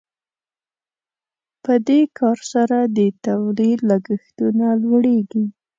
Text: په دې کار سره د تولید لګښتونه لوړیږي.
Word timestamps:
په 1.63 1.73
دې 1.87 2.01
کار 2.17 2.37
سره 2.53 2.77
د 2.97 2.99
تولید 3.25 3.79
لګښتونه 3.89 4.65
لوړیږي. 4.83 5.45